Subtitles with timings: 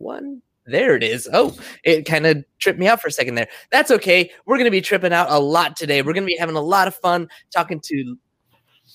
[0.00, 0.42] one.
[0.66, 1.28] There it is.
[1.32, 3.48] Oh, it kind of tripped me out for a second there.
[3.72, 4.30] That's okay.
[4.46, 6.02] We're going to be tripping out a lot today.
[6.02, 8.16] We're going to be having a lot of fun talking to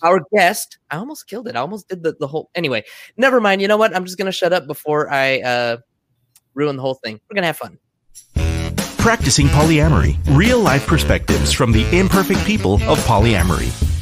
[0.02, 0.78] our guest.
[0.92, 1.56] I almost killed it.
[1.56, 2.50] I almost did the, the whole.
[2.56, 2.84] Anyway,
[3.18, 3.62] never mind.
[3.62, 3.96] You know what?
[3.96, 5.78] I'm just going to shut up before I uh,
[6.54, 7.20] ruin the whole thing.
[7.30, 7.80] We're going to have fun.
[9.00, 13.95] Practicing Polyamory Real Life Perspectives from the Imperfect People of Polyamory.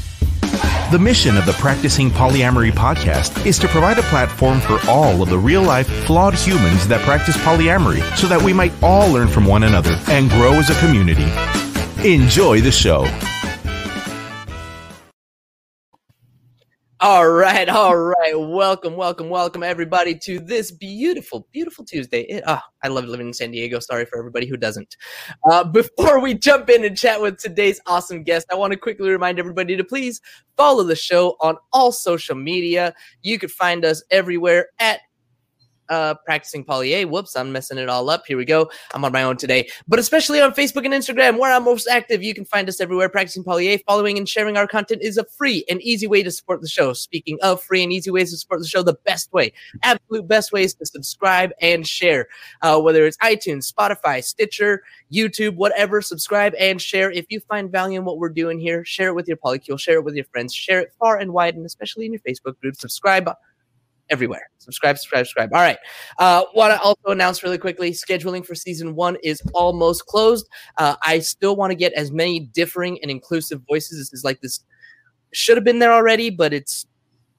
[0.93, 5.29] The mission of the Practicing Polyamory podcast is to provide a platform for all of
[5.29, 9.47] the real life, flawed humans that practice polyamory so that we might all learn from
[9.47, 11.25] one another and grow as a community.
[12.07, 13.05] Enjoy the show.
[17.03, 18.33] All right, all right.
[18.33, 22.21] Welcome, welcome, welcome, everybody, to this beautiful, beautiful Tuesday.
[22.21, 23.79] It, oh, I love living in San Diego.
[23.79, 24.95] Sorry for everybody who doesn't.
[25.51, 29.09] Uh, before we jump in and chat with today's awesome guest, I want to quickly
[29.09, 30.21] remind everybody to please
[30.55, 32.93] follow the show on all social media.
[33.21, 35.01] You could find us everywhere at
[35.89, 37.05] uh, practicing poly A.
[37.05, 38.25] Whoops, I'm messing it all up.
[38.25, 38.69] Here we go.
[38.93, 42.23] I'm on my own today, but especially on Facebook and Instagram, where I'm most active.
[42.23, 43.09] You can find us everywhere.
[43.09, 43.77] Practicing poly A.
[43.79, 46.93] Following and sharing our content is a free and easy way to support the show.
[46.93, 50.51] Speaking of free and easy ways to support the show, the best way, absolute best
[50.51, 52.27] ways to subscribe and share,
[52.61, 56.01] uh, whether it's iTunes, Spotify, Stitcher, YouTube, whatever.
[56.01, 57.11] Subscribe and share.
[57.11, 59.95] If you find value in what we're doing here, share it with your polycule, share
[59.95, 62.75] it with your friends, share it far and wide, and especially in your Facebook group.
[62.75, 63.29] Subscribe
[64.09, 64.49] everywhere.
[64.57, 65.53] Subscribe, subscribe, subscribe.
[65.53, 65.77] All right.
[66.19, 70.47] Uh, Want to also announce really quickly scheduling for season one is almost closed.
[70.77, 73.97] Uh, I still want to get as many differing and inclusive voices.
[73.99, 74.63] This is like this
[75.33, 76.85] should have been there already, but it's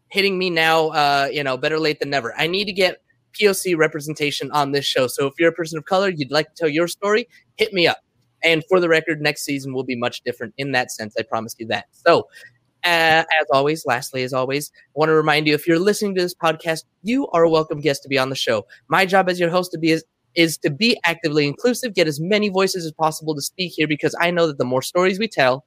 [0.08, 0.88] hitting me now.
[0.88, 2.34] Uh, you know, better late than never.
[2.36, 3.00] I need to get
[3.40, 5.06] POC representation on this show.
[5.06, 7.86] So if you're a person of color, you'd like to tell your story, hit me
[7.86, 7.98] up.
[8.42, 11.14] And for the record, next season will be much different in that sense.
[11.18, 11.86] I promise you that.
[11.92, 12.28] So
[12.84, 16.22] uh, as always, lastly, as always, I want to remind you if you're listening to
[16.22, 18.66] this podcast, you are a welcome guest to be on the show.
[18.88, 20.04] My job as your host to be is,
[20.34, 24.14] is to be actively inclusive, get as many voices as possible to speak here because
[24.20, 25.64] I know that the more stories we tell,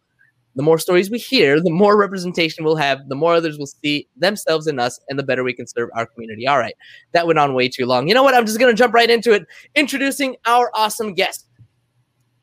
[0.56, 4.08] the more stories we hear, the more representation we'll have, the more others will see
[4.16, 6.48] themselves in us, and the better we can serve our community.
[6.48, 6.76] All right,
[7.14, 8.08] that went on way too long.
[8.08, 8.36] You know what?
[8.36, 9.46] I'm just going to jump right into it,
[9.76, 11.48] introducing our awesome guest.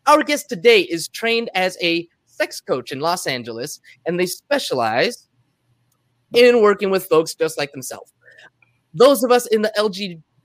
[0.07, 5.29] Our guest today is trained as a sex coach in Los Angeles, and they specialize
[6.35, 8.13] in working with folks just like themselves.
[8.93, 9.73] Those of us in the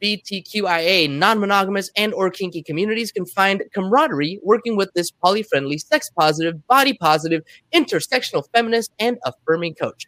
[0.01, 7.43] LGBTQIA, non-monogamous and or kinky communities can find camaraderie working with this poly-friendly, sex-positive, body-positive,
[7.73, 10.05] intersectional feminist, and affirming coach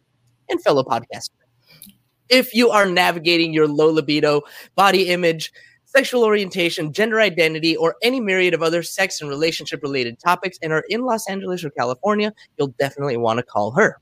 [0.49, 1.31] and fellow podcaster.
[2.29, 4.41] If you are navigating your low libido,
[4.75, 5.51] body image,
[5.94, 10.72] sexual orientation, gender identity, or any myriad of other sex and relationship related topics and
[10.72, 13.97] are in Los Angeles or California, you'll definitely want to call her.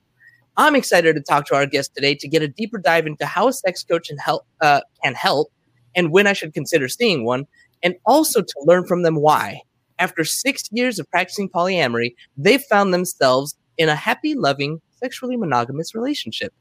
[0.55, 3.47] I'm excited to talk to our guest today to get a deeper dive into how
[3.47, 5.51] a sex coach can help, uh, can help
[5.95, 7.47] and when I should consider seeing one,
[7.81, 9.61] and also to learn from them why.
[9.97, 15.95] After six years of practicing polyamory, they've found themselves in a happy, loving, sexually monogamous
[15.95, 16.53] relationship.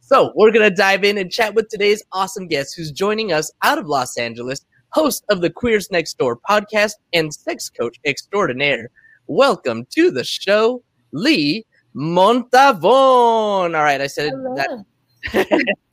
[0.00, 3.50] So, we're going to dive in and chat with today's awesome guest who's joining us
[3.62, 8.90] out of Los Angeles host of the Queers Next Door podcast and sex coach extraordinaire.
[9.26, 10.82] Welcome to the show,
[11.12, 12.84] Lee Montavon.
[12.84, 14.84] All right, I said Hello.
[15.32, 15.66] that.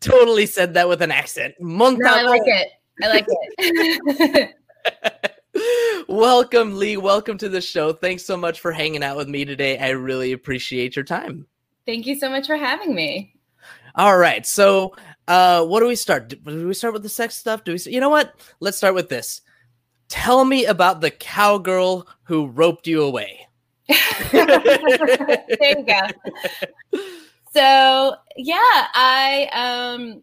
[0.00, 1.54] totally said that with an accent.
[1.60, 1.98] Montavon.
[1.98, 2.68] No, I like it.
[3.02, 4.54] I like it.
[6.08, 6.96] Welcome, Lee.
[6.96, 7.92] Welcome to the show.
[7.92, 9.78] Thanks so much for hanging out with me today.
[9.78, 11.46] I really appreciate your time.
[11.86, 13.34] Thank you so much for having me.
[13.94, 14.44] All right.
[14.46, 14.94] So,
[15.28, 16.28] uh, what do we start?
[16.28, 17.64] Do we start with the sex stuff?
[17.64, 17.92] Do we?
[17.92, 18.34] You know what?
[18.60, 19.42] Let's start with this.
[20.08, 23.46] Tell me about the cowgirl who roped you away.
[24.32, 27.00] there you go.
[27.52, 30.22] So yeah, I um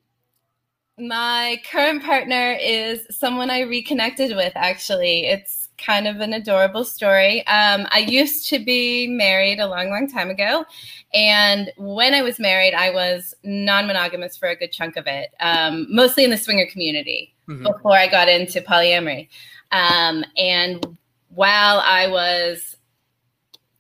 [0.99, 5.25] my current partner is someone I reconnected with, actually.
[5.25, 7.45] It's kind of an adorable story.
[7.47, 10.65] Um, I used to be married a long, long time ago.
[11.13, 15.29] And when I was married, I was non monogamous for a good chunk of it,
[15.39, 17.63] um, mostly in the swinger community mm-hmm.
[17.63, 19.29] before I got into polyamory.
[19.71, 20.97] Um, and
[21.29, 22.77] while I was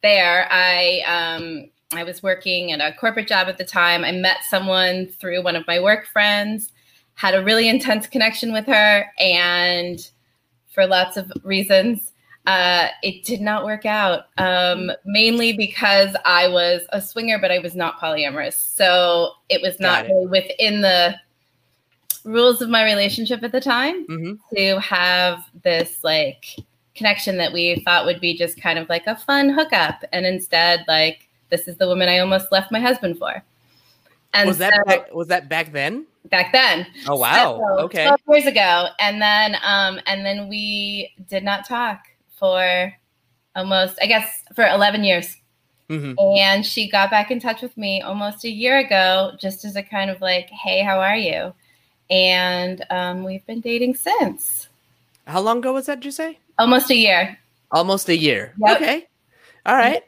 [0.01, 4.05] there, I um, I was working at a corporate job at the time.
[4.05, 6.71] I met someone through one of my work friends
[7.19, 10.09] had a really intense connection with her, and
[10.73, 12.13] for lots of reasons,
[12.47, 14.27] uh, it did not work out.
[14.37, 19.81] Um, mainly because I was a swinger, but I was not polyamorous, so it was
[19.81, 20.07] not it.
[20.07, 21.13] really within the
[22.23, 24.55] rules of my relationship at the time mm-hmm.
[24.55, 26.45] to have this like
[26.95, 30.85] connection that we thought would be just kind of like a fun hookup, and instead,
[30.87, 33.43] like this is the woman I almost left my husband for.
[34.33, 36.05] And was that so, back, was that back then?
[36.25, 36.85] Back then.
[37.07, 37.57] Oh wow.
[37.57, 38.03] So, okay.
[38.03, 42.07] Twelve years ago, and then um, and then we did not talk
[42.37, 42.93] for
[43.55, 45.35] almost, I guess, for eleven years.
[45.89, 46.19] Mm-hmm.
[46.37, 49.81] And she got back in touch with me almost a year ago, just as a
[49.81, 51.53] kind of like, "Hey, how are you?"
[52.09, 54.67] And um, we've been dating since.
[55.25, 55.95] How long ago was that?
[55.95, 56.37] Did you say?
[56.59, 57.39] Almost a year.
[57.71, 58.53] Almost a year.
[58.59, 58.77] Yep.
[58.77, 59.07] Okay.
[59.65, 60.03] All right.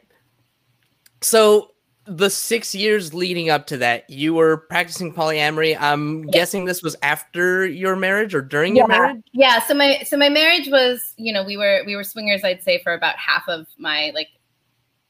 [1.20, 1.71] So
[2.04, 5.76] the six years leading up to that, you were practicing polyamory.
[5.80, 8.80] I'm guessing this was after your marriage or during yeah.
[8.80, 9.22] your marriage.
[9.32, 9.60] Yeah.
[9.60, 12.42] So my so my marriage was, you know, we were we were swingers.
[12.42, 14.28] I'd say for about half of my like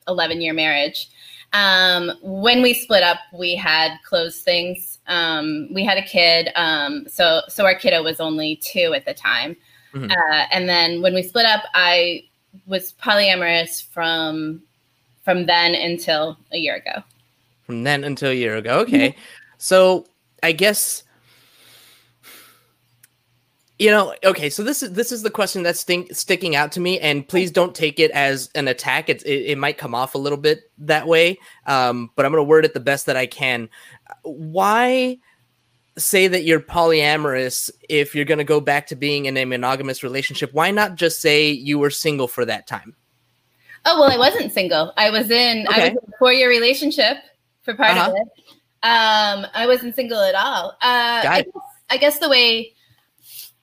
[0.06, 1.09] eleven year marriage.
[1.55, 4.99] Um, when we split up, we had closed things.
[5.06, 6.50] Um, we had a kid.
[6.56, 9.56] Um, so so our kiddo was only two at the time.
[9.95, 10.11] Mm-hmm.
[10.11, 12.25] Uh, and then when we split up, I
[12.67, 14.62] was polyamorous from
[15.23, 17.03] from then until a year ago.
[17.63, 18.81] From then until a year ago.
[18.81, 19.11] Okay.
[19.11, 19.21] Mm-hmm.
[19.59, 20.07] So
[20.43, 21.05] I guess
[23.83, 26.79] you know okay so this is this is the question that's stink, sticking out to
[26.79, 30.15] me and please don't take it as an attack it's, it, it might come off
[30.15, 31.37] a little bit that way
[31.67, 33.69] um, but i'm going to word it the best that i can
[34.23, 35.19] why
[35.99, 40.05] say that you're polyamorous if you're going to go back to being in a monogamous
[40.05, 42.95] relationship why not just say you were single for that time
[43.84, 45.75] oh well i wasn't single i was in okay.
[45.75, 47.19] i was in a four year relationship
[47.62, 48.11] for part uh-huh.
[48.11, 48.29] of it
[48.82, 51.44] um i wasn't single at all uh I guess,
[51.90, 52.73] I guess the way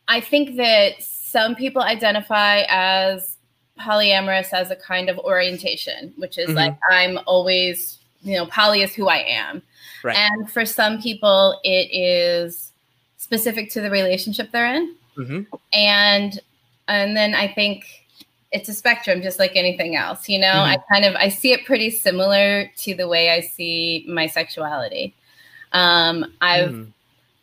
[0.08, 3.38] i think that some people identify as
[3.80, 6.58] polyamorous as a kind of orientation which is mm-hmm.
[6.58, 9.62] like i'm always you know poly is who i am
[10.04, 10.16] Right.
[10.16, 12.72] And for some people, it is
[13.18, 14.96] specific to the relationship they're in.
[15.18, 15.56] Mm-hmm.
[15.74, 16.40] And
[16.88, 17.86] and then I think
[18.52, 20.28] it's a spectrum, just like anything else.
[20.28, 20.72] You know, mm-hmm.
[20.72, 25.16] I kind of I see it pretty similar to the way I see my sexuality.
[25.72, 26.92] Um, I've mm.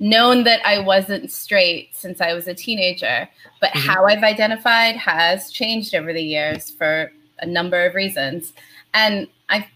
[0.00, 3.29] known that I wasn't straight since I was a teenager,
[3.61, 3.88] but mm-hmm.
[3.88, 8.53] how I've identified has changed over the years for a number of reasons.
[8.94, 9.69] And I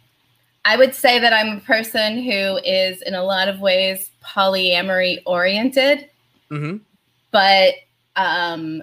[0.65, 5.23] I would say that I'm a person who is, in a lot of ways, polyamory
[5.27, 6.11] oriented,
[6.50, 6.79] mm-hmm.
[7.31, 7.75] but
[8.17, 8.82] um,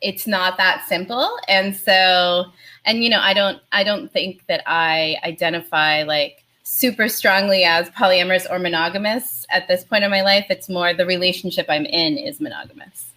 [0.00, 1.30] it's not that simple.
[1.48, 2.46] And so,
[2.84, 7.90] and you know, I don't, I don't think that I identify like super strongly as
[7.90, 10.46] polyamorous or monogamous at this point in my life.
[10.50, 13.12] It's more the relationship I'm in is monogamous.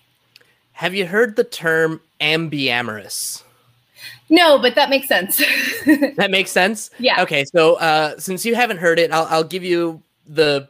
[0.74, 3.44] Have you heard the term ambiamorous?
[4.30, 5.38] No, but that makes sense.
[5.86, 6.90] that makes sense.
[6.98, 7.22] Yeah.
[7.22, 10.68] Okay, so uh, since you haven't heard it, I'll, I'll give you the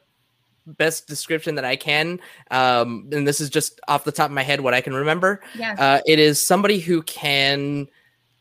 [0.65, 2.19] best description that I can.
[2.51, 5.41] Um, and this is just off the top of my head what I can remember.
[5.55, 5.75] Yeah.
[5.77, 7.87] Uh, it is somebody who can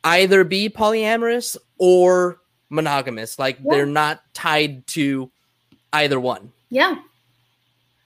[0.04, 2.40] either be polyamorous or
[2.70, 3.38] monogamous.
[3.38, 3.74] Like yeah.
[3.74, 5.30] they're not tied to
[5.92, 6.52] either one.
[6.70, 6.96] Yeah.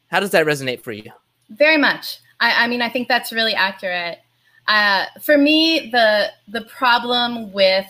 [0.08, 1.10] How does that resonate for you?
[1.50, 2.18] Very much.
[2.40, 4.18] I, I mean, I think that's really accurate.
[4.68, 7.86] Uh, for me, the the problem with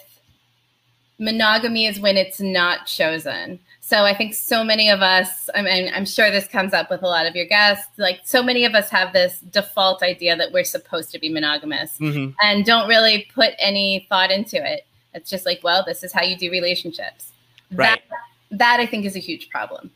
[1.19, 3.59] monogamy is when it's not chosen.
[3.87, 7.05] So I think so many of us, I mean, I'm sure this comes up with
[7.05, 10.51] a lot of your guests, like so many of us have this default idea that
[10.51, 12.33] we're supposed to be monogamous mm-hmm.
[12.43, 14.87] and don't really put any thought into it.
[15.15, 17.31] It's just like, well, this is how you do relationships.
[17.71, 18.03] Right.
[18.11, 19.93] That, that I think is a huge problem.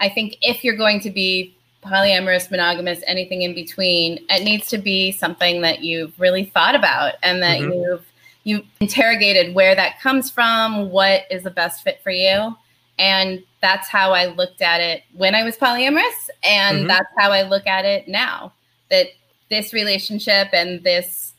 [0.00, 4.78] I think if you're going to be polyamorous, monogamous, anything in between, it needs to
[4.78, 7.72] be something that you've really thought about and that mm-hmm.
[7.72, 8.04] you've
[8.42, 12.56] you interrogated where that comes from, what is the best fit for you.
[12.98, 16.28] And that's how I looked at it when I was polyamorous.
[16.42, 16.88] And mm-hmm.
[16.88, 18.52] that's how I look at it now.
[18.90, 19.08] That
[19.50, 21.32] this relationship and this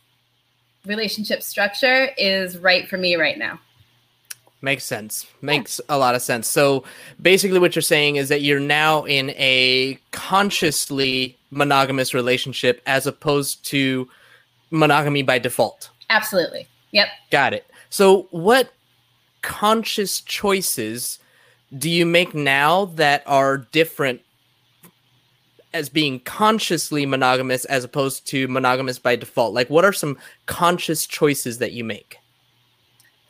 [0.86, 3.60] relationship structure is right for me right now.
[4.62, 5.26] Makes sense.
[5.42, 6.46] Makes a lot of sense.
[6.46, 6.84] So
[7.22, 13.66] basically, what you're saying is that you're now in a consciously monogamous relationship as opposed
[13.68, 14.10] to
[14.70, 15.90] monogamy by default.
[16.10, 16.68] Absolutely.
[16.92, 17.08] Yep.
[17.32, 17.68] Got it.
[17.90, 18.72] So, what
[19.42, 21.20] conscious choices
[21.78, 24.22] do you make now that are different
[25.74, 29.54] as being consciously monogamous as opposed to monogamous by default?
[29.54, 32.18] Like, what are some conscious choices that you make?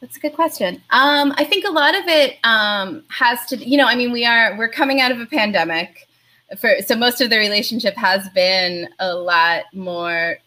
[0.01, 0.81] That's a good question.
[0.91, 4.25] Um, I think a lot of it um, has to, you know, I mean, we
[4.25, 6.07] are we're coming out of a pandemic,
[6.57, 10.37] for so most of the relationship has been a lot more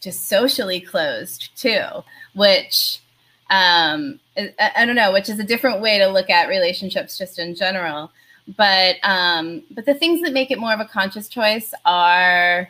[0.00, 1.82] just socially closed too,
[2.34, 3.00] which
[3.50, 7.38] um, I, I don't know, which is a different way to look at relationships just
[7.38, 8.10] in general.
[8.56, 12.68] But um, but the things that make it more of a conscious choice are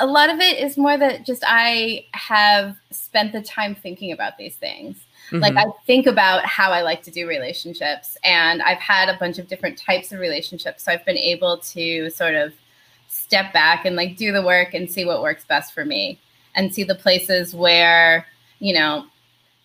[0.00, 4.38] a lot of it is more that just I have spent the time thinking about
[4.38, 4.96] these things.
[5.30, 5.66] Like Mhm.
[5.66, 9.48] I think about how I like to do relationships, and I've had a bunch of
[9.48, 10.82] different types of relationships.
[10.82, 12.52] So I've been able to sort of
[13.08, 16.18] step back and like do the work and see what works best for me,
[16.54, 18.26] and see the places where
[18.58, 19.06] you know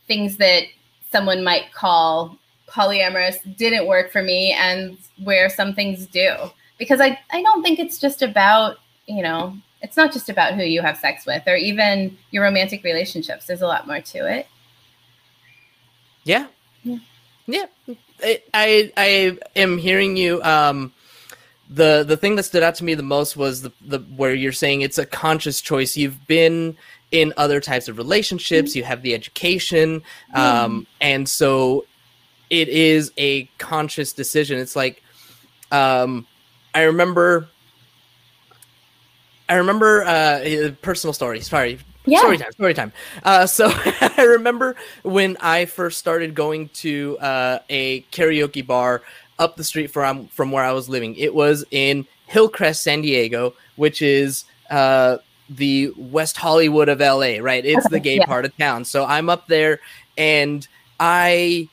[0.07, 0.63] things that
[1.11, 2.37] someone might call
[2.69, 6.33] polyamorous didn't work for me, and where some things do.
[6.77, 10.63] Because I I don't think it's just about you know it's not just about who
[10.63, 13.45] you have sex with or even your romantic relationships.
[13.45, 14.47] There's a lot more to it.
[16.23, 16.47] Yeah.
[16.83, 16.99] Yeah.
[17.45, 17.65] Yeah.
[18.21, 20.41] I, I I am hearing you.
[20.43, 20.93] Um,
[21.69, 24.51] the the thing that stood out to me the most was the the where you're
[24.51, 25.95] saying it's a conscious choice.
[25.95, 26.77] You've been
[27.11, 28.75] in other types of relationships.
[28.75, 30.01] You have the education,
[30.33, 31.85] um, and so
[32.49, 34.59] it is a conscious decision.
[34.59, 35.01] It's like,
[35.71, 36.25] um,
[36.73, 37.49] I remember.
[39.49, 41.39] I remember uh, a personal story.
[41.39, 42.19] Sorry, Yeah.
[42.19, 42.91] story time story time
[43.23, 43.69] uh, so
[44.17, 49.03] i remember when i first started going to uh, a karaoke bar
[49.39, 53.53] up the street from from where i was living it was in hillcrest san diego
[53.75, 55.17] which is uh,
[55.49, 58.25] the west hollywood of la right it's the gay Yeah.
[58.25, 59.79] part of town so i'm up there
[60.17, 60.67] and
[60.99, 61.67] i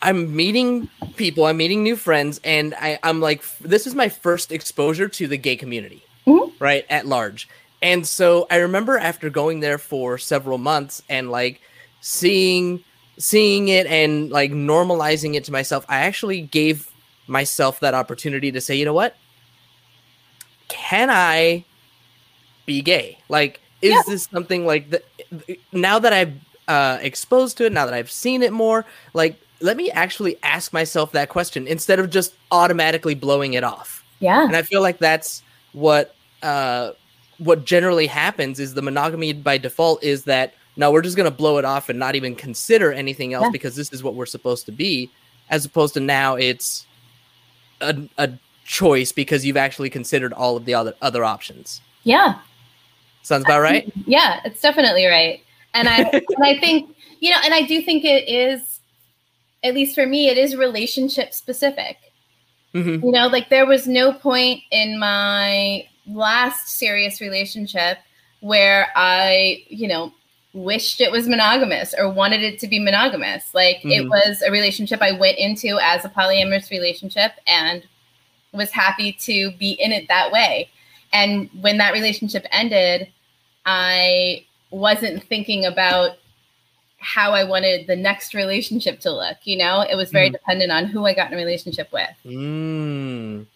[0.00, 4.52] i'm meeting people i'm meeting new friends and I, i'm like this is my first
[4.52, 6.52] exposure to the gay community Mhm.
[6.60, 7.48] right at large
[7.82, 11.60] and so I remember after going there for several months and like
[12.00, 12.84] seeing
[13.18, 16.88] seeing it and like normalizing it to myself, I actually gave
[17.26, 19.16] myself that opportunity to say, you know what?
[20.68, 21.64] Can I
[22.66, 23.18] be gay?
[23.28, 24.02] Like, is Yeah.
[24.06, 25.04] this something like that?
[25.72, 26.34] Now that I've
[26.68, 30.72] uh, exposed to it, now that I've seen it more, like, let me actually ask
[30.72, 34.44] myself that question instead of just automatically blowing it off Yeah.
[34.44, 35.40] and i feel like that's
[35.72, 36.90] what uh
[37.38, 41.36] what generally happens is the monogamy by default is that no we're just going to
[41.36, 43.50] blow it off and not even consider anything else Yeah.
[43.52, 45.08] because this is what we're supposed to be
[45.48, 46.84] as opposed to now it's
[47.80, 48.30] a, a
[48.64, 52.34] choice because you've actually considered all of the other other options Yeah.
[53.22, 55.40] Sounds about right Yeah, it's definitely right.
[55.74, 58.80] And I and I think, you know, and I do think it is
[59.64, 61.96] at least for me it is relationship specific.
[62.72, 67.98] hmm You know, like there was no point in my last serious relationship
[68.40, 70.12] where I, you know,
[70.52, 73.54] wished it was monogamous or wanted it to be monogamous.
[73.54, 74.08] Like it Mhm.
[74.08, 77.84] was a relationship I went into as a polyamorous relationship and
[78.52, 80.68] was happy to be in it that way.
[81.12, 83.08] And when that relationship ended,
[83.66, 86.16] I wasn't thinking about
[86.98, 89.38] how I wanted the next relationship to look.
[89.44, 90.32] You know, it was very Mhm.
[90.32, 92.08] dependent on who I got in a relationship with.
[92.24, 93.46] Mm.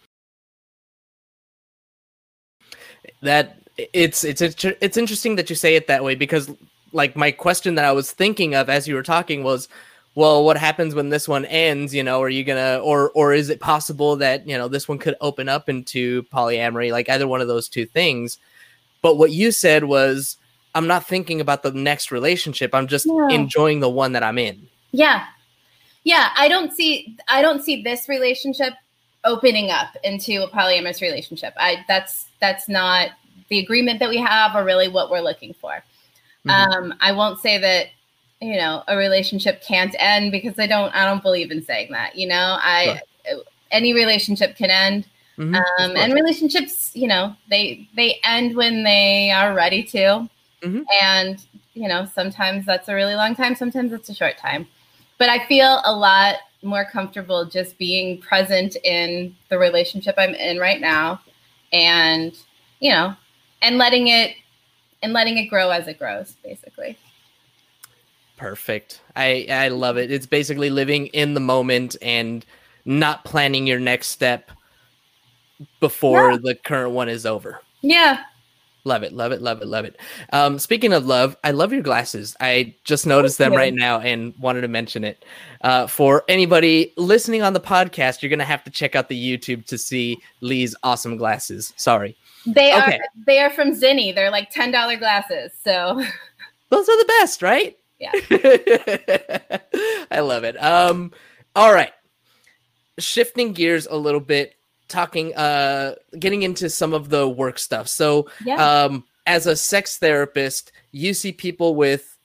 [3.21, 6.51] That it's it's it's interesting that you say it that way because
[6.93, 9.67] like my question that I was thinking of as you were talking was
[10.17, 13.49] well what happens when this one ends you know are you gonna or or is
[13.49, 17.39] it possible that you know this one could open up into polyamory like either one
[17.39, 18.39] of those two things
[19.03, 20.37] but what you said was
[20.73, 23.29] i'm not thinking about the next relationship i'm just Yeah.
[23.29, 25.25] enjoying the one that i'm in Yeah.
[26.03, 28.73] Yeah, I don't see I don't see this relationship
[29.25, 31.53] opening up into a polyamorous relationship.
[31.57, 33.09] I that's that's not
[33.49, 35.83] the agreement that we have or really what we're looking for.
[36.45, 36.51] Mhm.
[36.51, 37.87] Um I won't say that
[38.41, 42.15] you know a relationship can't end because I don't I don't believe in saying that,
[42.15, 42.57] you know.
[42.59, 43.01] I
[43.71, 45.05] any relationship can end.
[45.37, 50.27] Mhm, Um, and relationships, you know, they they end when they are ready to,
[50.63, 50.83] Mhm.
[51.01, 54.67] and you know, sometimes that's a really long time, sometimes it's a short time.
[55.19, 60.57] But I feel a lot more comfortable just being present in the relationship I'm in
[60.57, 61.21] right now,
[61.71, 62.35] and
[62.79, 63.15] you know,
[63.61, 64.35] and letting it
[65.03, 66.97] and letting it grow as it grows, basically.
[68.37, 69.01] Perfect.
[69.15, 70.11] I I love it.
[70.11, 72.45] It's basically living in the moment and
[72.85, 74.51] not planning your next step
[75.79, 76.37] before Yeah.
[76.41, 77.59] the current one is over.
[77.81, 78.19] Yeah.
[78.83, 79.11] Love it.
[79.11, 79.41] Love it.
[79.41, 79.67] Love it.
[79.67, 79.99] Love it.
[80.31, 82.37] Um, speaking of love, I love your glasses.
[82.39, 85.25] I just noticed them right now and wanted to mention it.
[85.61, 89.65] Uh, for anybody listening on the podcast, you're gonna have to check out the YouTube
[89.65, 91.73] to see Lee's awesome glasses.
[91.75, 92.15] Sorry,
[92.45, 92.97] They Okay.
[92.97, 94.13] are they are from Zenni.
[94.15, 95.51] They're like ten dollar glasses.
[95.63, 95.95] So
[96.69, 97.75] those are the best, right?
[97.99, 98.11] Yeah.
[100.11, 100.61] I love it.
[100.63, 101.11] Um,
[101.55, 101.91] all right.
[102.99, 104.53] Shifting gears a little bit,
[104.87, 107.87] talking uh getting into some of the work stuff.
[107.87, 108.83] So yeah.
[108.85, 112.17] um as a sex therapist, you see people with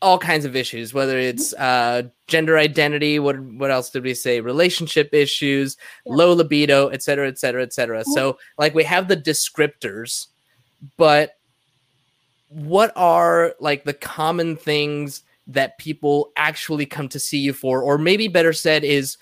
[0.00, 4.40] all kinds of issues, whether it's uh gender identity, what what else did we say?
[4.40, 6.14] Relationship issues, Yeah.
[6.14, 8.04] low libido, et cetera, et cetera, et cetera.
[8.04, 10.28] So like we have the descriptors,
[10.96, 11.36] but
[12.52, 17.82] what are like the common things that people actually come to see you for?
[17.82, 19.16] Or maybe better said, is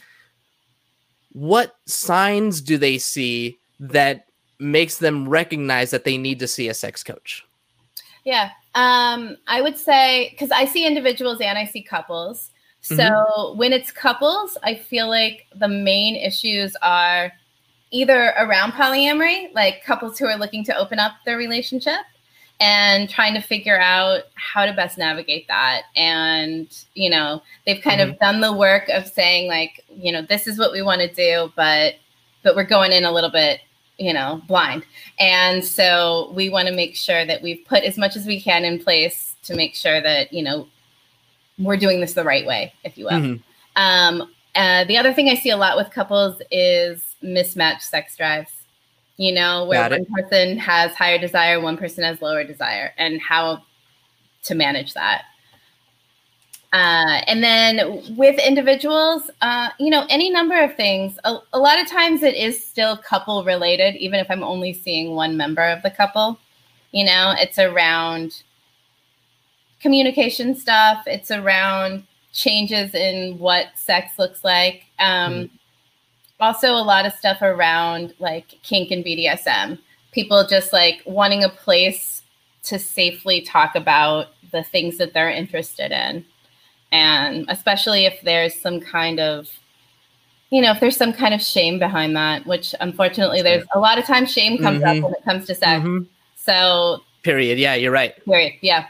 [1.32, 4.26] what signs do they see that
[4.58, 7.44] makes them recognize that they need to see a sex coach?
[8.24, 8.50] Yeah.
[8.74, 12.50] Um, I would say because I see individuals and I see couples.
[12.82, 13.58] So mm-hmm.
[13.58, 17.32] when it's couples, I feel like the main issues are
[17.90, 22.00] either around polyamory, like couples who are looking to open up their relationship
[22.60, 25.82] and trying to figure out how to best navigate that.
[25.96, 28.12] And, you know, they've kind mm-hmm.
[28.12, 31.12] of done the work of saying like, you know, this is what we want to
[31.12, 31.94] do, but
[32.42, 33.60] but we're going in a little bit
[34.00, 34.82] you know, blind.
[35.18, 38.64] And so we want to make sure that we've put as much as we can
[38.64, 40.66] in place to make sure that, you know,
[41.58, 43.12] we're doing this the right way, if you will.
[43.12, 43.42] Mm-hmm.
[43.76, 48.50] Um, uh, the other thing I see a lot with couples is mismatched sex drives.
[49.20, 53.62] You know, where one person has higher desire, one person has lower desire, and how
[54.44, 55.24] to manage that.
[56.72, 61.18] Uh, and then with individuals, uh, you know, any number of things.
[61.24, 65.14] A, a, lot of times it is still couple related, even if I'm only seeing
[65.14, 66.38] one member of the couple.
[66.92, 68.42] You know, it's around
[69.82, 74.86] communication stuff, it's around changes in what sex looks like.
[74.98, 75.56] Um, mm-hmm.
[76.40, 79.78] Also, a lot of stuff around like kink and BDSM.
[80.12, 82.22] People just like wanting a place
[82.64, 86.24] to safely talk about the things that they're interested in
[86.92, 89.48] and especially if there's some kind of
[90.50, 93.98] you know if there's some kind of shame behind that which unfortunately there's a lot
[93.98, 94.98] of times shame comes mm-hmm.
[94.98, 96.04] up when it comes to sex mm-hmm.
[96.36, 98.86] so period yeah you're right period yeah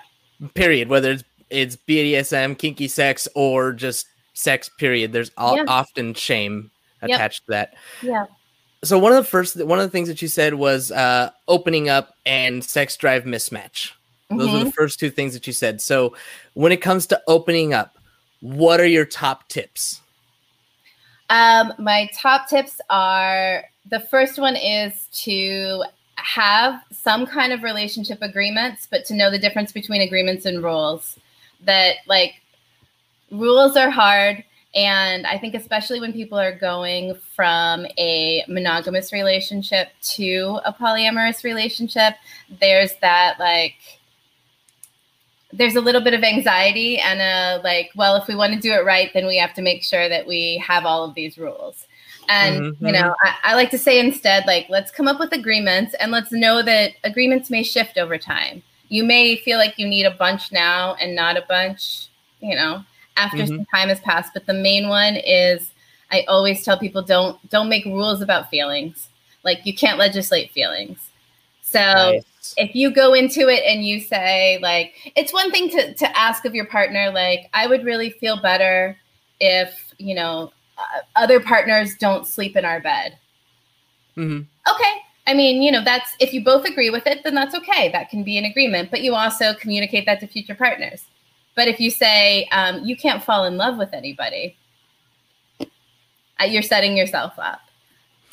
[0.54, 5.64] period whether it's it's bdsm kinky sex or just sex period there's all, yeah.
[5.68, 6.70] often shame
[7.02, 7.46] attached yep.
[7.46, 8.26] to that yeah
[8.82, 11.88] so one of the first one of the things that you said was uh opening
[11.88, 13.92] up and sex drive mismatch
[14.30, 14.56] those mm-hmm.
[14.56, 15.80] are the first two things that you said.
[15.80, 16.14] So,
[16.54, 17.98] when it comes to opening up,
[18.40, 20.00] what are your top tips?
[21.28, 25.82] Um, my top tips are the first one is to
[26.14, 31.18] have some kind of relationship agreements, but to know the difference between agreements and rules.
[31.64, 32.34] That like
[33.32, 34.44] rules are hard.
[34.74, 41.42] And I think, especially when people are going from a monogamous relationship to a polyamorous
[41.42, 42.14] relationship,
[42.60, 43.74] there's that like,
[45.52, 48.72] there's a little bit of anxiety and a like, well, if we want to do
[48.72, 51.88] it right, then we have to make sure that we have all of these rules.
[52.28, 52.86] And mm-hmm.
[52.86, 56.12] you know, I, I, like to say instead, like, let's come up with agreements and
[56.12, 58.62] let's know that agreements may shift over time.
[58.88, 62.06] You may feel like you need a bunch now and not a bunch,
[62.40, 62.84] you know,
[63.20, 63.56] after mm-hmm.
[63.56, 64.32] some time has passed.
[64.32, 65.70] But the main one is
[66.10, 69.08] I always tell people don't don't make rules about feelings.
[69.44, 70.98] Like you can't legislate feelings.
[71.62, 72.54] So nice.
[72.56, 76.44] if you go into it and you say like it's one thing to to ask
[76.44, 78.96] of your partner like I would really feel better
[79.38, 83.18] if, you know, uh, other partners don't sleep in our bed.
[84.16, 84.42] Mm-hmm.
[84.74, 84.94] Okay.
[85.26, 87.90] I mean, you know, that's if you both agree with it, then that's okay.
[87.92, 91.04] That can be an agreement, but you also communicate that to future partners.
[91.56, 94.56] But if you say um, you can't fall in love with anybody,
[95.60, 97.60] uh, you're setting yourself up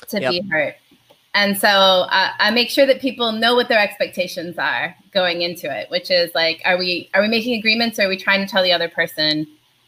[0.10, 0.32] to yep.
[0.32, 0.75] be hurt.
[1.34, 5.71] And so uh, I make sure that people know what their expectations are going into
[5.71, 8.51] it, which is like, are we are we making agreements or are we trying to
[8.51, 9.45] tell the other person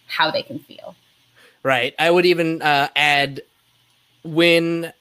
[0.07, 0.95] how they can feel?
[1.63, 1.95] Right.
[1.97, 3.41] I would even uh, add
[4.23, 4.93] when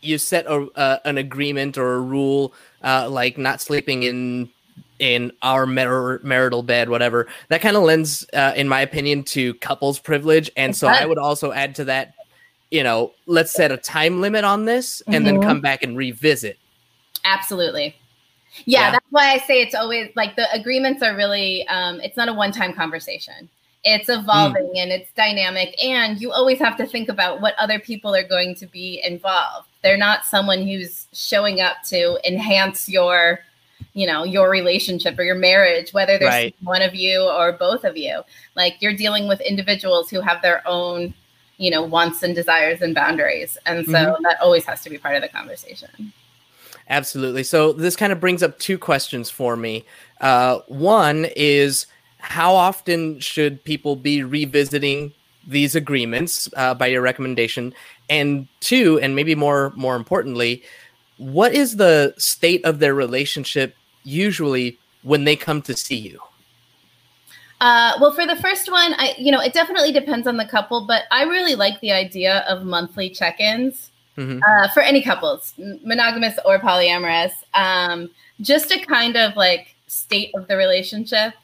[0.00, 4.50] you set a, uh, an agreement or a rule, uh, like not sleeping in
[5.02, 7.26] in our mar- marital bed, whatever.
[7.48, 10.50] That kind of lends, uh, in my opinion, to couples privilege.
[10.56, 11.00] And it so does.
[11.00, 12.14] I would also add to that
[12.72, 15.24] you know, let's set a time limit on this and mm-hmm.
[15.26, 16.58] then come back and revisit.
[17.24, 17.94] Absolutely.
[18.64, 22.16] Yeah, yeah, that's why I say it's always like the agreements are really um, it's
[22.16, 23.48] not a one-time conversation.
[23.84, 24.82] It's evolving mm.
[24.82, 28.54] and it's dynamic and you always have to think about what other people are going
[28.56, 29.68] to be involved.
[29.82, 33.40] They're not someone who's showing up to enhance your
[33.94, 36.56] you know your relationship or your marriage whether there's right.
[36.62, 38.22] one of you or both of you
[38.56, 41.12] like you're dealing with individuals who have their own
[41.62, 43.56] you know wants and desires and boundaries.
[43.64, 44.22] And so mm-hmm.
[44.24, 46.12] that always has to be part of the conversation.
[46.88, 47.44] Absolutely.
[47.44, 49.84] So this kind of brings up two questions for me.
[50.20, 51.86] Uh, one is
[52.18, 55.12] how often should people be revisiting
[55.46, 57.72] these agreements uh, by your recommendation?
[58.10, 60.62] And two and maybe more more importantly
[61.18, 66.20] what is the state of their relationship usually when they come to see you
[67.62, 70.84] uh, well, for the first one, I you know it definitely depends on the couple,
[70.84, 74.40] but I really like the idea of monthly check-ins mm-hmm.
[74.42, 78.10] uh, for any couples, monogamous or polyamorous, um,
[78.40, 81.34] just to kind of like state of the relationship.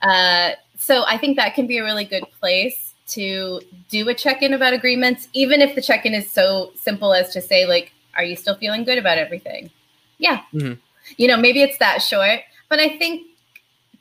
[0.00, 4.42] Uh, so I think that can be a really good place to do a check
[4.42, 7.92] in about agreements, even if the check in is so simple as to say, like,
[8.14, 9.70] are you still feeling good about everything?
[10.18, 10.42] Yeah.
[10.54, 10.78] Mhm.
[11.16, 13.26] You know, maybe it's that short, but I think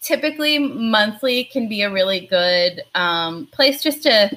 [0.02, 4.32] typically monthly can be a really good um, place just to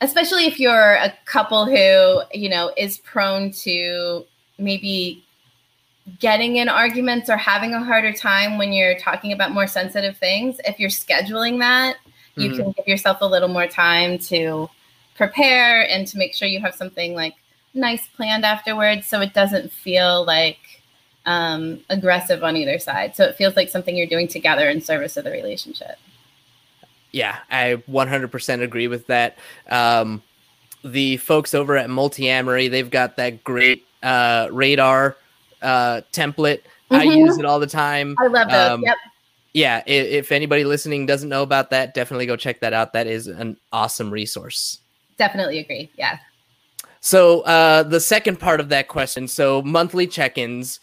[0.00, 4.24] especially if you're a couple who you know is prone to
[4.58, 5.24] maybe
[6.20, 10.60] getting in arguments or having a harder time when you're talking about more sensitive things
[10.64, 11.96] if you're scheduling that
[12.36, 12.56] you Mhm.
[12.56, 14.68] can give yourself a little more time to
[15.16, 17.34] prepare and to make sure you have something like
[17.74, 20.75] nice planned afterwards so it doesn't feel like
[21.26, 25.16] um, aggressive on either side so it feels like something you're doing together in service
[25.16, 25.96] of the relationship
[27.12, 29.38] Yeah, I 100% agree with that.
[29.70, 30.22] Um,
[30.84, 35.16] the folks over at Multiamory, they've got that great uh, radar
[35.62, 36.60] uh, template.
[36.90, 37.16] I Mhm.
[37.16, 38.14] use it all the time.
[38.20, 38.96] i love those Um, yep
[39.54, 42.92] Yeah, i- if anybody listening doesn't know about that, definitely go check that out.
[42.92, 44.78] That is an awesome resource.
[45.16, 46.18] definitely agree yeah
[47.00, 50.80] So uh, the second part of that question, so monthly check-ins,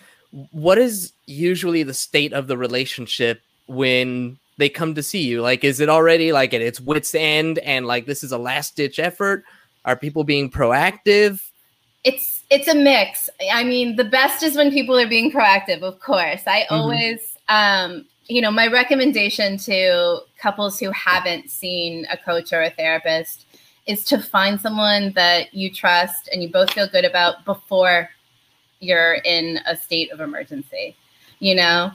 [0.52, 5.42] what is usually the state of the relationship when they come to see you?
[5.42, 8.76] Like, is it already like at its wits end and like this is a last
[8.76, 9.44] ditch effort?
[9.86, 11.42] Are people being proactive?
[12.04, 16.00] it's it's a mix i mean the best is when people are being proactive of
[16.00, 16.72] course i Mhm.
[16.72, 22.70] always um you know my recommendation to couples who haven't seen a coach or a
[22.70, 23.46] therapist
[23.86, 28.10] is to find someone that you trust and you both feel good about before
[28.84, 30.96] you're in a state of emergency
[31.40, 31.92] you know?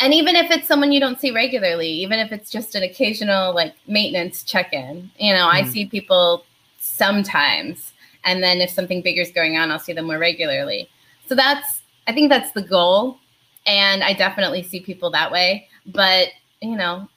[0.00, 3.54] And even if it's someone you don't see regularly even if it's just an occasional
[3.54, 5.72] like maintenance check-in you know i Mhm.
[5.72, 6.44] see people
[6.80, 7.92] sometimes
[8.24, 10.88] and then if something bigger is going on i'll see them more regularly.
[11.28, 13.18] So that's i think that's the goal
[13.66, 15.68] and i definitely see people that way.
[15.86, 16.28] But
[16.60, 17.08] you know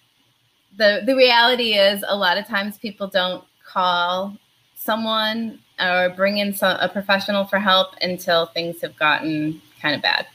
[0.78, 4.36] the the reality is a lot of times people don't call
[4.84, 10.02] someone or bring in some, a professional for help until things have gotten kind of
[10.02, 10.26] bad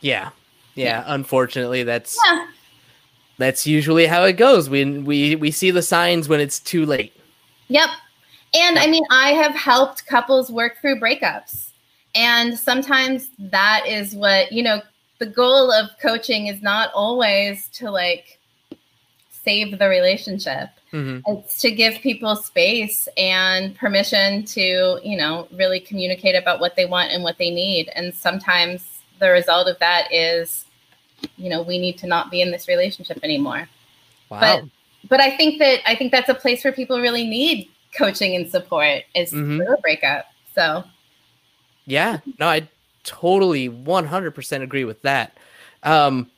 [0.00, 0.30] Yeah.
[0.74, 2.46] Yeah, unfortunately that's yeah
[3.38, 4.70] that's usually how it goes.
[4.70, 7.12] We we we see the signs when it's too late.
[7.68, 7.90] Yep.
[8.54, 11.70] And I mean, I have helped couples work through breakups.
[12.14, 14.82] And sometimes that is what, you know,
[15.18, 18.38] the goal of coaching is not always to like
[19.44, 20.68] save the relationship.
[20.92, 21.22] Mhm.
[21.26, 26.84] It's to give people space and permission to, you know, really communicate about what they
[26.84, 27.90] want and what they need.
[27.94, 28.84] And sometimes
[29.18, 30.64] the result of that is,
[31.36, 33.68] you know, we need to not be in this relationship anymore
[34.28, 34.40] Wow.
[34.40, 34.64] But-
[35.08, 38.50] but I think that I think that's a place where people really need coaching and
[38.50, 39.56] support is Mhm.
[39.58, 40.26] through a breakup.
[40.54, 40.84] So
[41.84, 42.68] Yeah, no, I
[43.04, 45.36] totally 100% agree with that.
[45.82, 46.30] Um,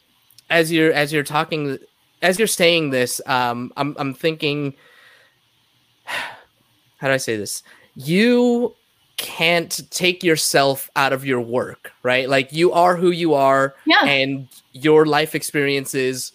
[0.48, 1.78] as you're as you're talking,
[2.24, 4.74] as you're saying this, um, I'm I'm thinking,
[6.04, 7.62] how do I say this?
[7.94, 8.74] You
[9.16, 12.28] can't take yourself out of your work, right?
[12.28, 16.32] Like you are who you are, yeah, and your life experiences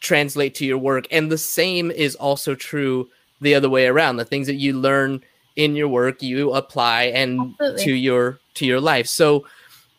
[0.00, 3.08] translate to your work, and the same is also true
[3.40, 4.16] the other way around.
[4.16, 5.22] The things that you learn
[5.56, 7.84] in your work you apply and Absolutely.
[7.84, 9.44] to your to your life so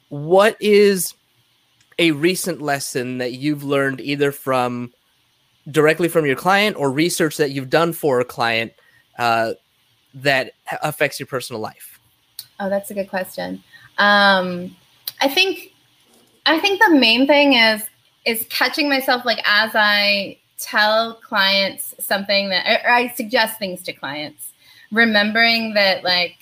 [0.08, 1.14] what is
[2.00, 4.90] a recent lesson that you've learned either from
[5.70, 8.74] directly from your client or research that you've done for a client
[9.18, 9.54] uh,
[10.14, 12.00] that affects your personal life
[12.60, 13.64] Oh, that's a good question.
[13.98, 14.76] Um,
[15.22, 15.74] I think
[16.46, 17.84] I think the main thing is
[18.26, 23.94] is catching myself like as I tell clients something that or, I suggest things to
[23.94, 24.52] clients,
[24.92, 26.36] remembering that like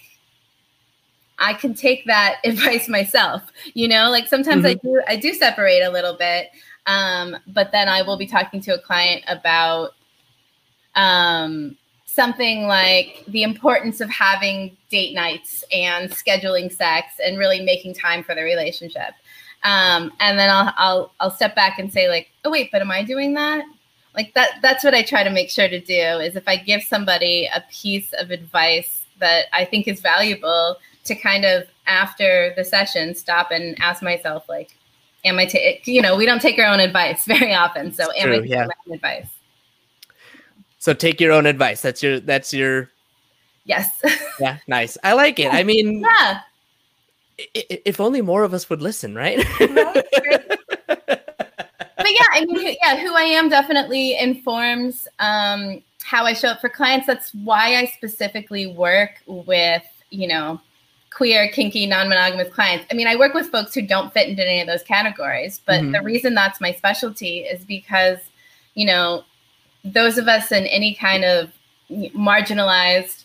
[1.37, 3.43] I can take that advice myself.
[3.75, 6.49] You know, like sometimes I do I do separate a little bit,
[6.87, 9.91] um, but then I will be talking to a client about
[10.95, 17.93] um, something like the importance of having date nights and scheduling sex and really making
[17.93, 19.13] time for the relationship.
[19.63, 22.91] Um, and then I'll, I'll I'll step back and say like, oh wait, but am
[22.91, 23.65] I doing that?
[24.15, 26.81] Like that that's what I try to make sure to do is if I give
[26.83, 32.63] somebody a piece of advice that I think is valuable to kind of after the
[32.63, 34.77] session stop and ask myself like,
[35.25, 38.23] am I ta- you know we don't take our own advice very often, so It's
[38.23, 38.65] am I taking yeah.
[38.65, 39.27] my own advice?
[40.79, 42.89] so take your own advice that's your that's your
[43.65, 44.01] Yes.
[44.39, 46.39] yeah nice i like it i mean yeah.
[47.37, 49.45] if only more of us would listen right
[52.07, 56.61] but yeah, I mean, yeah, who I am definitely informs um, how I show up
[56.61, 57.05] for clients.
[57.05, 60.61] That's why I specifically work with, you know,
[61.17, 62.85] queer, kinky, non-monogamous clients.
[62.91, 65.81] I mean, I work with folks who don't fit into any of those categories, but
[65.81, 65.91] Mhm.
[65.91, 68.19] the reason that's my specialty is because,
[68.75, 69.25] you know,
[69.83, 71.51] those of us in any kind of
[71.89, 73.23] marginalized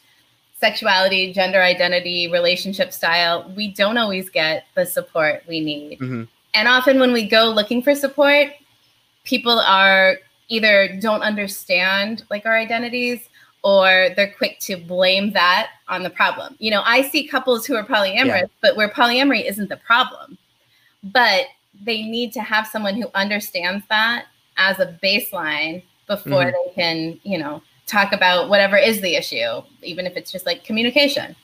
[0.59, 5.99] sexuality, gender identity, relationship style, we don't always get the support we need.
[5.99, 6.23] Mm-hmm.
[6.55, 8.55] And often when we go looking for support,
[9.25, 10.17] people are
[10.49, 13.29] either don't understand like our identities
[13.62, 16.57] or they're quick to blame that on the problem.
[16.59, 18.46] You know, I see couples who are polyamorous, yeah.
[18.61, 20.37] but where polyamory isn't the problem.
[21.05, 21.46] But
[21.81, 26.51] they need to have someone who understands that as a baseline before mm-hmm.
[26.51, 30.64] they can, you know, talk about whatever is the issue, even if it's just like
[30.64, 31.35] communication.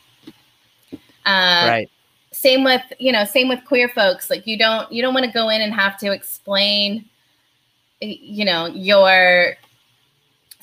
[1.25, 1.91] Uh, right.
[2.33, 4.31] Same with, you know, same with queer folks.
[4.31, 7.05] Like you don't, you don't want to go in and have to explain,
[8.01, 9.55] you know, your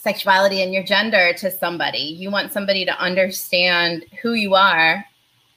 [0.06, 1.98] sexuality and your gender to somebody.
[1.98, 5.04] You want somebody to understand who you are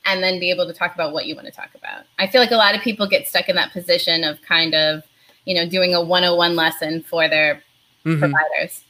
[0.07, 2.05] and then be able to talk about what you want to talk about.
[2.19, 5.03] I feel like a lot of people get stuck in that position of kind of,
[5.45, 7.63] you know, doing a 101 lesson for their
[8.07, 8.21] mm-hmm.
[8.21, 8.85] providers.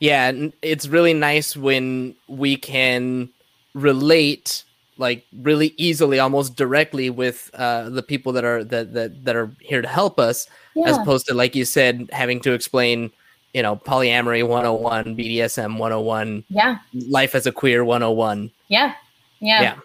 [0.00, 0.32] Yeah,
[0.62, 3.28] it's really nice when we can
[3.74, 4.64] relate
[4.96, 9.50] like really easily almost directly with uh, the people that are that, that that are
[9.60, 10.88] here to help us yeah.
[10.88, 13.10] as opposed to like you said having to explain
[13.54, 18.94] you know polyamory 101 bdsm 101 yeah life as a queer 101 yeah
[19.40, 19.78] yeah yeah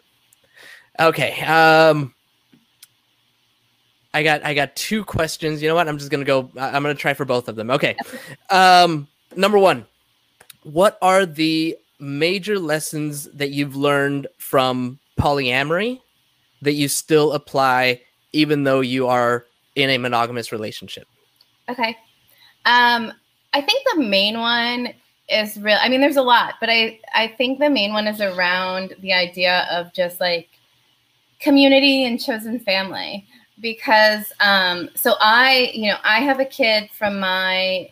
[1.00, 1.42] Okay.
[1.42, 2.14] Um
[4.14, 5.62] I got I got two questions.
[5.62, 5.90] You know what?
[5.90, 6.50] I'm just gonna go.
[6.58, 7.70] I'm gonna try for both of them.
[7.70, 7.98] Okay.
[8.50, 9.86] Um, number one,
[10.64, 16.00] what are the major lessons that you've learned from polyamory
[16.62, 18.02] that you still apply
[18.32, 21.08] even though you are in a monogamous relationship?
[21.68, 21.98] Okay.
[22.66, 23.12] Um,
[23.56, 24.94] I think the main one
[25.30, 25.78] is real.
[25.82, 29.14] I mean, there's a lot, but I I think the main one is around the
[29.14, 30.50] idea of just like
[31.40, 33.26] community and chosen family
[33.62, 37.90] because um, so I, you know, I have a kid from my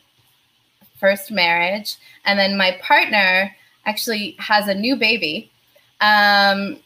[0.99, 1.95] first marriage,
[2.25, 5.49] and then my partner actually has a new baby.
[6.01, 6.79] Um,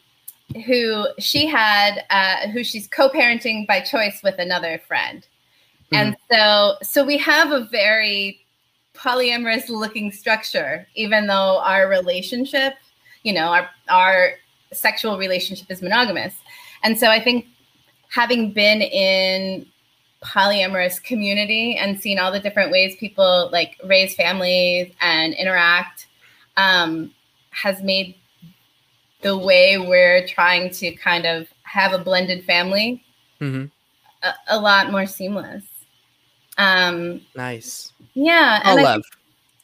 [0.64, 5.26] who she had, uh, who she's co-parenting by choice with another friend,
[5.92, 5.96] mm-hmm.
[5.96, 8.40] and so so we have a very
[8.98, 12.74] polyamorous looking structure, even though our relationship,
[13.22, 14.32] you know, our our
[14.72, 16.34] sexual relationship is monogamous.
[16.82, 17.46] And so I think
[18.10, 19.66] having been in
[20.22, 26.06] polyamorous community and seeing all the different ways people like raise families and interact
[26.56, 27.12] um,
[27.50, 28.16] has made
[29.22, 33.02] the way we're trying to kind of have a blended family
[33.40, 33.66] mm-hmm.
[34.22, 35.64] a, a, lot more seamless.
[36.58, 37.92] Um, nice.
[38.14, 38.60] Yeah.
[38.64, 39.02] All love.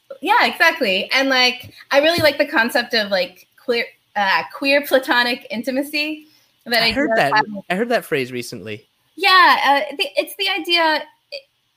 [0.09, 1.09] Think, yeah, exactly.
[1.11, 6.27] And like, I really like the concept of like queer, uh, queer platonic intimacy
[6.65, 7.33] that I heard that.
[7.33, 7.61] Having.
[7.69, 8.87] I heard that phrase recently.
[9.15, 11.03] Yeah, uh, the, it's the idea.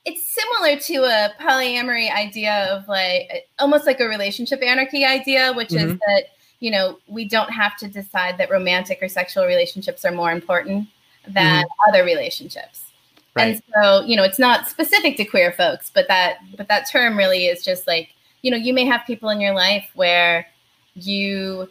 [0.05, 5.69] It's similar to a polyamory idea of like almost like a relationship anarchy idea, which
[5.69, 5.91] mm-hmm.
[5.91, 6.23] is that
[6.59, 10.87] you know we don't have to decide that romantic or sexual relationships are more important
[11.27, 11.89] than mm-hmm.
[11.89, 12.88] other relationships.
[13.35, 13.55] Right.
[13.55, 17.17] And so, you know, it's not specific to queer folks, but that but that term
[17.17, 20.47] really is just like, you know, you may have people in your life where
[20.95, 21.69] you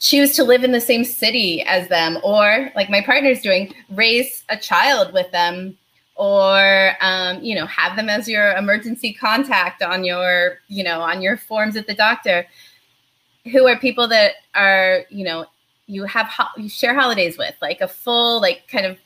[0.00, 4.44] choose to live in the same city as them or like my partner's doing raise
[4.48, 5.76] a child with them
[6.14, 11.20] or um, you know have them as your emergency contact on your you know on
[11.20, 12.46] your forms at the doctor
[13.52, 15.44] who are people that are you know
[15.86, 18.98] you have ho- you share holidays with like a full like kind of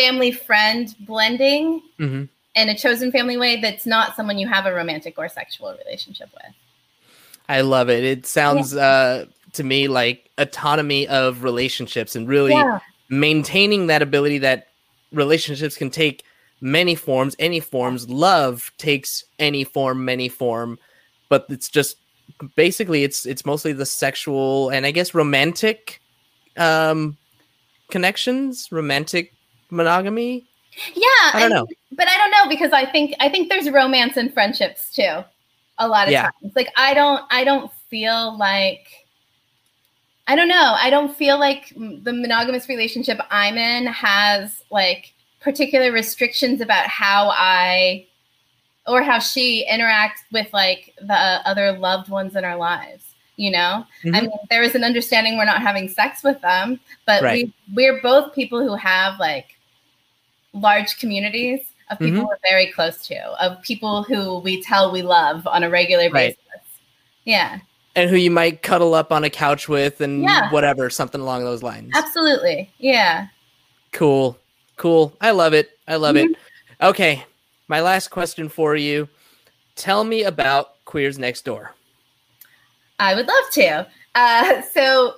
[0.00, 2.24] family friend blending mm-hmm.
[2.54, 6.28] in a chosen family way that's not someone you have a romantic or sexual relationship
[6.34, 6.54] with
[7.48, 8.80] i love it it sounds yeah.
[8.80, 12.78] uh to me like autonomy of relationships and really yeah.
[13.08, 14.68] maintaining that ability that
[15.12, 16.24] relationships can take
[16.60, 18.08] many forms, any forms.
[18.08, 20.78] Love takes any form, many form,
[21.28, 21.96] but it's just
[22.54, 26.00] basically it's it's mostly the sexual and I guess romantic
[26.56, 27.16] um
[27.90, 29.34] connections, romantic
[29.70, 30.46] monogamy.
[30.94, 31.66] Yeah, I don't know.
[31.92, 35.24] But I don't know because I think I think there's romance and friendships too.
[35.78, 36.30] A lot of yeah.
[36.40, 36.54] times.
[36.54, 38.86] Like I don't I don't feel like
[40.26, 40.76] I don't know.
[40.78, 47.30] I don't feel like the monogamous relationship I'm in has like particular restrictions about how
[47.30, 48.06] I
[48.86, 53.06] or how she interacts with like the other loved ones in our lives.
[53.36, 54.14] You know, mm-hmm.
[54.14, 57.46] I mean, there is an understanding we're not having sex with them, but right.
[57.46, 59.56] we we're both people who have like
[60.52, 61.60] large communities
[61.90, 62.26] of people mm-hmm.
[62.26, 66.36] we're very close to, of people who we tell we love on a regular right.
[66.36, 66.68] basis.
[67.24, 67.60] Yeah
[67.96, 70.50] and who you might cuddle up on a couch with and yeah.
[70.50, 71.90] whatever, something along those lines.
[71.94, 72.70] Absolutely.
[72.78, 73.28] Yeah.
[73.92, 74.38] Cool.
[74.76, 75.12] Cool.
[75.20, 75.78] I love it.
[75.88, 76.32] I love mm-hmm.
[76.32, 76.38] it.
[76.80, 77.24] Okay.
[77.68, 79.08] My last question for you.
[79.76, 81.74] Tell me about Queers Next Door?
[82.98, 83.86] I would love to.
[84.14, 85.14] Uh, so,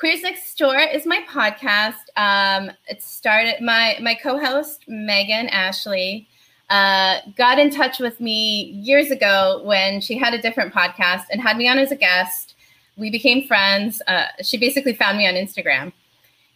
[0.00, 2.08] Queers Next Door is my podcast.
[2.16, 6.26] Um, it started my my co-host Megan Ashley
[6.70, 11.42] uh, got in touch with me years ago when she had a different podcast and
[11.42, 12.54] had me on as a guest.
[12.96, 14.00] We became friends.
[14.06, 15.92] Uh, she basically found me on Instagram,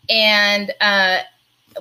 [0.08, 1.18] and uh,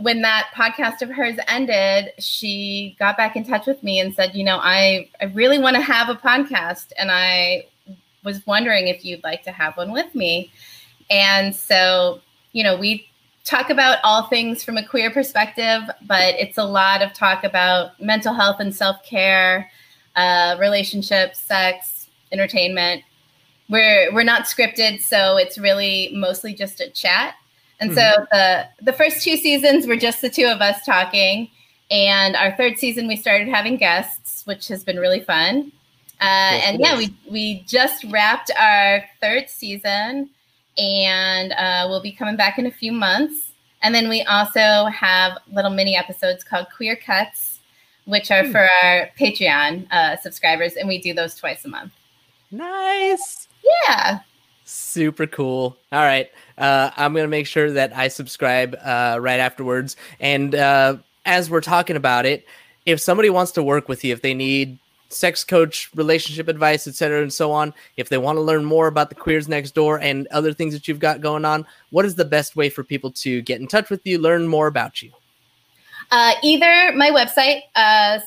[0.02, 4.36] when that podcast of hers ended, she got back in touch with me and said,
[4.36, 7.68] "You know, I I really want to have a podcast, and I
[8.26, 10.52] was wondering if you'd like to have one with me."
[11.14, 12.22] And so,
[12.54, 13.08] you know, we
[13.44, 18.02] talk about all things from a queer perspective, but it's a lot of talk about
[18.02, 19.70] mental health and self care,
[20.16, 23.04] uh, relationships, sex, entertainment.
[23.70, 27.36] We're we're not scripted, so it's really mostly just a chat.
[27.80, 28.00] And mm-hmm.
[28.00, 31.48] so the the first two seasons were just the two of us talking,
[31.92, 35.72] and our third season we started having guests, which has been really fun.
[36.20, 40.32] Uh, and yeah, we we just wrapped our third season
[40.78, 43.52] and uh, we'll be coming back in a few months.
[43.82, 47.60] And then we also have little mini episodes called Queer Cuts,
[48.06, 48.52] which are hmm.
[48.52, 51.92] for our Patreon uh, subscribers, and we do those twice a month.
[52.52, 53.48] Nice.
[53.64, 54.20] Yeah.
[54.66, 55.78] Super cool.
[55.92, 56.32] All right.
[56.58, 59.98] Uh, I'm going to make sure that I subscribe uh, right afterwards.
[60.20, 62.46] And uh, as we're talking about it,
[62.86, 64.78] if somebody wants to work with you, if they need
[65.14, 67.74] sex coach, relationship advice, etc., and so on.
[67.98, 70.88] If they want to learn more about the Queers Next Door and other things that
[70.88, 73.90] you've got going on, what is the best way for people to get in touch
[73.90, 75.12] with you, learn more about you?
[76.12, 78.20] Uh, either my website, uh,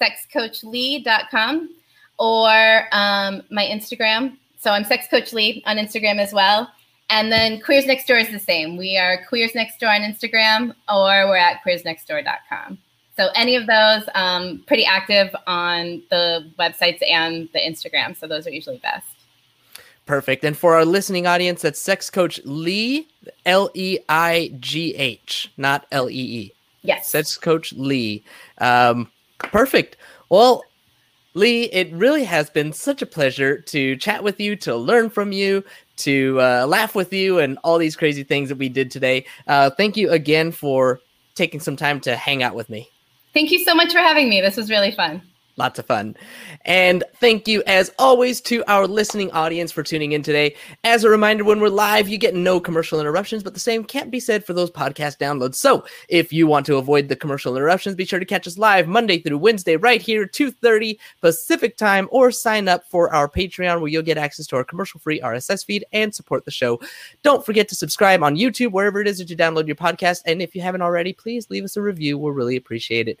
[0.00, 1.70] sexcoachleigh.com,
[2.18, 4.36] or um, my Instagram.
[4.58, 6.70] So I'm Sex Coach Leigh on Instagram as well.
[7.10, 8.76] And then Queers Next Door is the same.
[8.76, 12.78] We are Queers Next Door on Instagram, or we're at queersnextdoor.com.
[13.16, 18.16] So any of those, um, pretty active on the websites and the Instagram.
[18.16, 19.06] So those are usually best.
[20.06, 20.44] Perfect.
[20.44, 23.06] And for our listening audience, that's Sex Coach Leigh,
[23.46, 26.52] L E I G H, not L E E.
[26.82, 27.08] Yes.
[27.08, 28.22] Sex Coach Leigh.
[28.58, 29.96] Um, perfect.
[30.28, 30.62] Well,
[31.32, 35.32] Leigh, it really has been such a pleasure to chat with you, to learn from
[35.32, 35.64] you,
[35.96, 39.24] to uh, laugh with you, and all these crazy things that we did today.
[39.46, 41.00] Uh, thank you again for
[41.34, 42.88] taking some time to hang out with me.
[43.34, 44.40] Thank you so much for having me.
[44.40, 45.20] This was really fun.
[45.56, 46.16] Lots of fun.
[46.64, 50.56] And thank you, as always, to our listening audience for tuning in today.
[50.82, 54.10] As a reminder, when we're live, you get no commercial interruptions, but the same can't
[54.10, 55.54] be said for those podcast downloads.
[55.54, 58.88] So if you want to avoid the commercial interruptions, be sure to catch us live
[58.88, 63.88] Monday through Wednesday right here, 2.30 Pacific time, or sign up for our Patreon where
[63.88, 66.80] you'll get access to our commercial-free RSS feed and support the show.
[67.22, 70.22] Don't forget to subscribe on YouTube, wherever it is that you download your podcast.
[70.26, 72.18] And if you haven't already, please leave us a review.
[72.18, 73.20] We'll really appreciate it.